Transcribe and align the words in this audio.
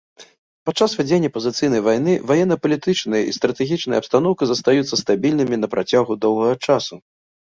Падчас 0.67 0.91
вядзення 0.99 1.29
пазіцыйнай 1.35 1.81
вайны 1.87 2.15
ваенна-палітычная 2.31 3.21
і 3.27 3.35
стратэгічная 3.37 3.97
абстаноўка 4.03 4.43
застаюцца 4.51 4.95
стабільнымі 5.03 5.55
на 5.63 5.67
працягу 5.75 6.17
доўгага 6.25 6.55
часу. 6.69 6.95